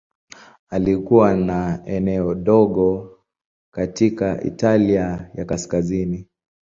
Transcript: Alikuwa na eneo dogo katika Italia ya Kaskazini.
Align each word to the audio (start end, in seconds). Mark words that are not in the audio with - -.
Alikuwa 0.69 1.33
na 1.35 1.81
eneo 1.85 2.35
dogo 2.35 3.19
katika 3.73 4.43
Italia 4.43 5.29
ya 5.33 5.45
Kaskazini. 5.45 6.27